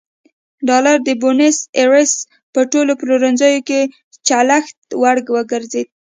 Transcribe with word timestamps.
ډالر 0.67 0.97
د 1.07 1.09
بونیس 1.21 1.57
ایرس 1.77 2.13
په 2.53 2.61
ټولو 2.71 2.91
پلورنځیو 3.01 3.65
کې 3.69 3.81
چلښت 4.27 4.77
وړ 5.01 5.17
وګرځېد. 5.35 5.87